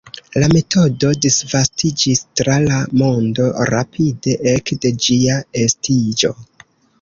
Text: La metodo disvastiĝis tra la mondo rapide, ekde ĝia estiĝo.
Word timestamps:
La 0.35 0.45
metodo 0.51 1.09
disvastiĝis 1.25 2.21
tra 2.41 2.55
la 2.63 2.79
mondo 3.01 3.45
rapide, 3.73 4.35
ekde 4.55 4.93
ĝia 5.05 5.37
estiĝo. 5.67 6.35